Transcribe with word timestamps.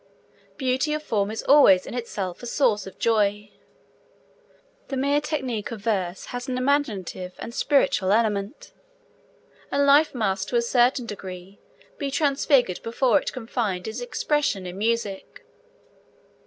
Beauty 0.57 0.95
of 0.95 1.03
form 1.03 1.29
is 1.29 1.43
always 1.43 1.85
in 1.85 1.93
itself 1.93 2.41
a 2.41 2.47
source 2.47 2.87
of 2.87 2.97
joy; 2.97 3.51
the 4.87 4.97
mere 4.97 5.21
technique 5.21 5.69
of 5.69 5.81
verse 5.81 6.25
has 6.33 6.47
an 6.47 6.57
imaginative 6.57 7.33
and 7.37 7.53
spiritual 7.53 8.11
element; 8.11 8.73
and 9.69 9.85
life 9.85 10.15
must, 10.15 10.49
to 10.49 10.55
a 10.55 10.61
certain 10.63 11.05
degree, 11.05 11.59
be 11.99 12.09
transfigured 12.09 12.81
before 12.81 13.19
it 13.21 13.31
can 13.31 13.45
find 13.45 13.87
its 13.87 14.01
expression 14.01 14.65
in 14.65 14.75
music. 14.75 15.45